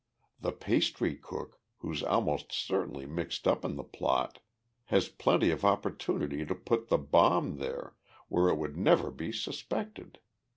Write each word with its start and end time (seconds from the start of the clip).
The 0.39 0.51
pastry 0.51 1.15
cook, 1.15 1.59
who's 1.77 2.01
almost 2.01 2.51
certainly 2.51 3.05
mixed 3.05 3.47
up 3.47 3.63
in 3.63 3.75
the 3.75 3.83
plot, 3.83 4.39
has 4.85 5.09
plenty 5.09 5.51
of 5.51 5.63
opportunity 5.63 6.43
to 6.43 6.55
put 6.55 6.87
the 6.87 6.97
bomb 6.97 7.57
there, 7.57 7.93
where 8.27 8.49
it 8.49 8.55
would 8.57 8.75
never 8.75 9.11
be 9.11 9.31
suspected. 9.31 10.17